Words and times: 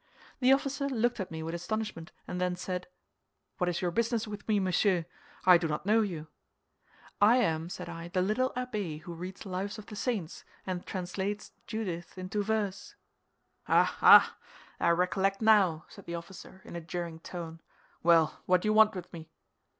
The 0.39 0.51
officer 0.51 0.89
looked 0.89 1.19
at 1.19 1.29
me 1.29 1.43
with 1.43 1.53
astonishment, 1.53 2.11
and 2.27 2.41
then 2.41 2.55
said, 2.55 2.87
'What 3.59 3.69
is 3.69 3.83
your 3.83 3.91
business 3.91 4.27
with 4.27 4.47
me, 4.47 4.59
monsieur? 4.59 5.05
I 5.45 5.59
do 5.59 5.67
not 5.67 5.85
know 5.85 6.01
you.' 6.01 6.25
'I 7.21 7.35
am,' 7.37 7.69
said 7.69 7.87
I, 7.87 8.07
'the 8.07 8.21
little 8.23 8.51
abbé 8.57 9.01
who 9.01 9.13
reads 9.13 9.45
Lives 9.45 9.77
of 9.77 9.85
the 9.85 9.95
Saints, 9.95 10.43
and 10.65 10.87
translates 10.87 11.51
Judith 11.67 12.17
into 12.17 12.41
verse.' 12.41 12.95
'Ah, 13.67 13.95
ah! 14.01 14.37
I 14.79 14.89
recollect 14.89 15.39
now,' 15.39 15.85
said 15.87 16.07
the 16.07 16.15
officer, 16.15 16.63
in 16.65 16.75
a 16.75 16.81
jeering 16.81 17.19
tone; 17.19 17.61
'well, 18.01 18.41
what 18.47 18.63
do 18.63 18.69
you 18.69 18.73
want 18.73 18.95
with 18.95 19.13
me? 19.13 19.29